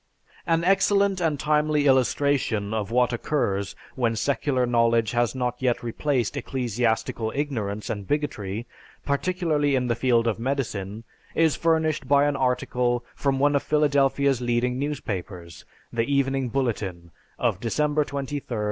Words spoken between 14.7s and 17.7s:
newspapers, The Evening Bulletin, of